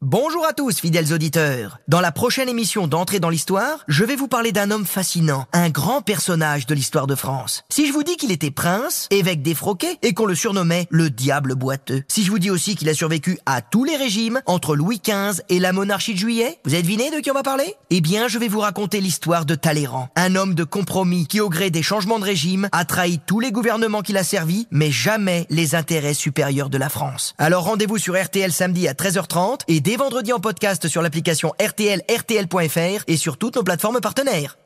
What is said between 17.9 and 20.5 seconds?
Eh bien, je vais vous raconter l'histoire de Talleyrand, un